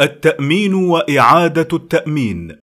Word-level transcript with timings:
التأمين 0.00 0.74
وإعادة 0.74 1.68
التأمين. 1.72 2.58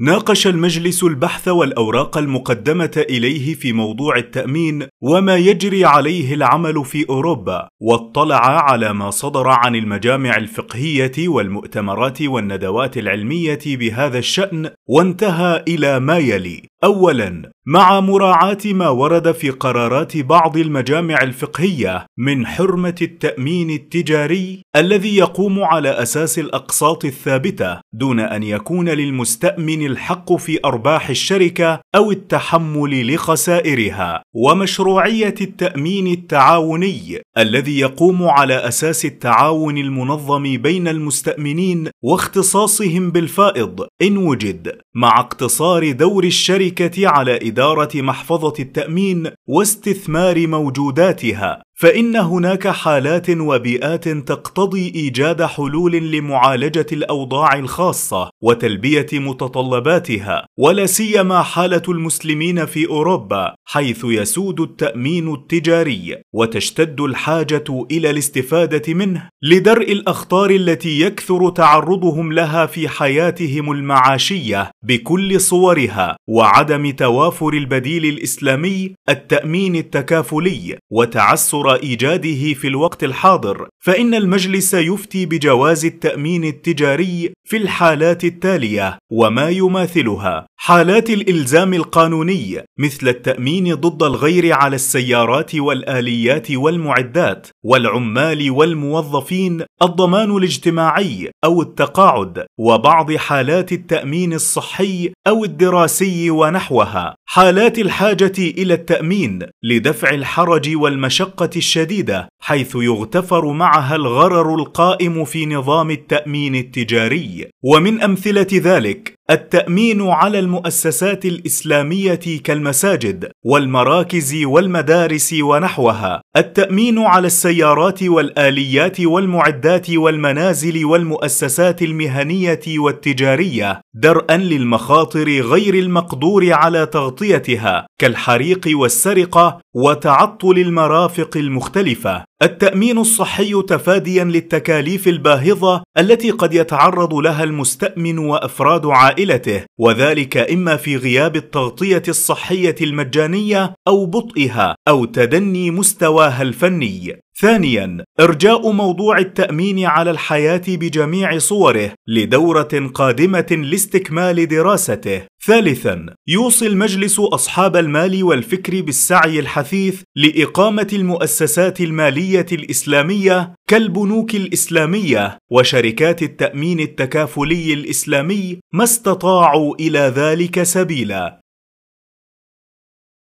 ناقش 0.00 0.46
المجلس 0.46 1.04
البحث 1.04 1.48
والأوراق 1.48 2.18
المقدمة 2.18 3.04
إليه 3.10 3.54
في 3.54 3.72
موضوع 3.72 4.16
التأمين 4.16 4.86
وما 5.02 5.36
يجري 5.36 5.84
عليه 5.84 6.34
العمل 6.34 6.84
في 6.84 7.08
أوروبا 7.08 7.68
واطلع 7.80 8.70
على 8.70 8.92
ما 8.92 9.10
صدر 9.10 9.48
عن 9.48 9.76
المجامع 9.76 10.36
الفقهية 10.36 11.28
والمؤتمرات 11.28 12.22
والندوات 12.22 12.96
العلمية 12.96 13.58
بهذا 13.66 14.18
الشأن 14.18 14.70
وانتهى 14.88 15.64
إلى 15.68 16.00
ما 16.00 16.18
يلي. 16.18 16.62
اولا 16.84 17.52
مع 17.66 18.00
مراعاة 18.00 18.58
ما 18.64 18.88
ورد 18.88 19.32
في 19.32 19.50
قرارات 19.50 20.16
بعض 20.16 20.56
المجامع 20.56 21.18
الفقهية 21.22 22.06
من 22.18 22.46
حرمة 22.46 22.94
التأمين 23.02 23.70
التجاري 23.70 24.62
الذي 24.76 25.16
يقوم 25.16 25.64
على 25.64 25.88
أساس 25.88 26.38
الأقساط 26.38 27.04
الثابتة 27.04 27.80
دون 27.92 28.20
أن 28.20 28.42
يكون 28.42 28.88
للمستأمن 28.88 29.85
الحق 29.86 30.32
في 30.32 30.58
أرباح 30.64 31.08
الشركة 31.08 31.80
أو 31.94 32.10
التحمل 32.10 33.14
لخسائرها 33.14 34.22
ومشروعية 34.34 35.34
التأمين 35.40 36.06
التعاوني 36.06 37.22
الذي 37.38 37.78
يقوم 37.78 38.24
على 38.24 38.54
أساس 38.54 39.04
التعاون 39.04 39.78
المنظم 39.78 40.42
بين 40.56 40.88
المستأمنين 40.88 41.90
واختصاصهم 42.04 43.10
بالفائض. 43.10 43.86
إن 44.02 44.16
وجد 44.16 44.78
مع 44.94 45.20
اقتصار 45.20 45.92
دور 45.92 46.24
الشركة 46.24 47.08
على 47.08 47.36
إدارة 47.36 48.02
محفظة 48.02 48.54
التأمين 48.60 49.30
واستثمار 49.48 50.46
موجوداتها. 50.46 51.65
فإن 51.78 52.16
هناك 52.16 52.68
حالات 52.68 53.30
وبيئات 53.30 54.08
تقتضي 54.08 54.92
إيجاد 54.94 55.42
حلول 55.42 55.92
لمعالجة 55.92 56.86
الأوضاع 56.92 57.54
الخاصة 57.54 58.30
وتلبية 58.42 59.06
متطلباتها 59.12 60.46
ولا 60.58 60.86
سيما 60.86 61.42
حالة 61.42 61.82
المسلمين 61.88 62.66
في 62.66 62.86
أوروبا 62.86 63.54
حيث 63.64 64.04
يسود 64.04 64.60
التأمين 64.60 65.34
التجاري. 65.34 66.22
وتشتد 66.36 67.00
الحاجة 67.00 67.64
إلى 67.90 68.10
الاستفادة 68.10 68.94
منه 68.94 69.28
لدرء 69.42 69.92
الأخطار 69.92 70.50
التي 70.50 71.00
يكثر 71.00 71.50
تعرضهم 71.50 72.32
لها 72.32 72.66
في 72.66 72.88
حياتهم 72.88 73.72
المعاشية 73.72 74.70
بكل 74.84 75.40
صورها 75.40 76.16
وعدم 76.28 76.90
توافر 76.90 77.48
البديل 77.48 78.04
الإسلامي 78.04 78.94
التأمين 79.08 79.76
التكافلي 79.76 80.78
وتعسر 80.92 81.74
إيجاده 81.74 82.54
في 82.54 82.68
الوقت 82.68 83.04
الحاضر. 83.04 83.68
فإن 83.84 84.14
المجلس 84.14 84.74
يفتي 84.74 85.26
بجواز 85.26 85.84
التأمين 85.84 86.44
التجاري 86.44 87.32
في 87.44 87.56
الحالات 87.56 88.24
التالية 88.24 88.98
وما 89.12 89.48
يماثلها. 89.48 90.46
حالات 90.58 91.10
الإلزام 91.10 91.74
القانوني 91.74 92.64
مثل 92.78 93.08
التأمين 93.08 93.74
ضد 93.74 94.02
الغير 94.02 94.52
على 94.52 94.76
السيارات 94.76 95.54
والآليات 95.54 96.25
والمعدات. 96.56 97.46
والعمال 97.68 98.50
والموظفين 98.50 99.64
الضمان 99.82 100.36
الاجتماعي 100.36 101.30
أو 101.44 101.62
التقاعد 101.62 102.46
وبعض 102.58 103.12
حالات 103.12 103.72
التأمين 103.72 104.32
الصحي 104.32 105.12
أو 105.26 105.44
الدراسي 105.44 106.30
ونحوها. 106.30 107.14
حالات 107.28 107.78
الحاجة 107.78 108.32
إلى 108.38 108.74
التأمين 108.74 109.38
لدفع 109.62 110.10
الحرج 110.10 110.76
والمشقة 110.76 111.50
الشديدة 111.56 112.28
حيث 112.42 112.76
يغتفر 112.76 113.52
معها 113.52 113.96
الغرر 113.96 114.54
القائم 114.54 115.24
في 115.24 115.46
نظام 115.46 115.90
التأمين 115.90 116.54
التجاري. 116.54 117.46
ومن 117.64 118.02
أمثلة 118.02 118.46
ذلك 118.52 119.14
التأمين 119.30 120.08
على 120.08 120.38
المؤسسات 120.38 121.24
الإسلامية 121.24 122.20
كالمساجد 122.44 123.30
والمراكز 123.44 124.44
والمدارس 124.44 125.34
ونحوها. 125.42 126.22
التأمين 126.36 126.98
على 126.98 127.26
السيارات 127.26 127.55
والآليات 128.02 129.00
والمعدات 129.00 129.90
والمنازل 129.90 130.84
والمؤسسات 130.84 131.82
المهنية 131.82 132.60
والتجارية 132.68 133.80
درءا 133.94 134.36
للمخاطر 134.36 135.28
غير 135.28 135.74
المقدور 135.74 136.52
على 136.52 136.86
تغطيتها 136.86 137.86
كالحريق 138.00 138.68
والسرقة 138.72 139.60
وتعطل 139.74 140.58
المرافق 140.58 141.36
المختلفة. 141.36 142.24
التأمين 142.42 142.98
الصحي 142.98 143.62
تفاديا 143.62 144.24
للتكاليف 144.24 145.08
الباهظة 145.08 145.82
التي 145.98 146.30
قد 146.30 146.54
يتعرض 146.54 147.14
لها 147.14 147.44
المستأمن 147.44 148.18
وأفراد 148.18 148.86
عائلته 148.86 149.64
وذلك 149.80 150.36
إما 150.36 150.76
في 150.76 150.96
غياب 150.96 151.36
التغطية 151.36 152.02
الصحية 152.08 152.74
المجانية 152.80 153.74
أو 153.88 154.06
بطئها 154.06 154.74
أو 154.88 155.04
تدني 155.04 155.70
مستواها 155.70 156.42
الفني. 156.42 157.25
ثانيا 157.40 158.04
إرجاء 158.20 158.70
موضوع 158.70 159.18
التأمين 159.18 159.84
على 159.84 160.10
الحياة 160.10 160.62
بجميع 160.68 161.38
صوره 161.38 161.94
لدورة 162.08 162.90
قادمة 162.94 163.46
لاستكمال 163.50 164.48
دراسته. 164.48 165.22
ثالثا 165.46 166.06
يوصي 166.28 166.66
المجلس 166.66 167.20
أصحاب 167.20 167.76
المال 167.76 168.24
والفكر 168.24 168.80
بالسعي 168.80 169.38
الحثيث 169.38 170.02
لإقامة 170.16 170.88
المؤسسات 170.92 171.80
المالية 171.80 172.46
الإسلامية 172.52 173.54
كالبنوك 173.68 174.34
الإسلامية 174.34 175.38
وشركات 175.50 176.22
التأمين 176.22 176.80
التكافلي 176.80 177.74
الإسلامي 177.74 178.60
ما 178.72 178.84
استطاعوا 178.84 179.74
إلى 179.80 179.98
ذلك 179.98 180.62
سبيلا. 180.62 181.45